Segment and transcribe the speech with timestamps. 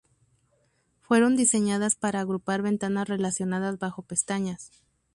[1.01, 4.71] Fueron diseñadas para agrupar ventanas relacionadas bajo pestañas.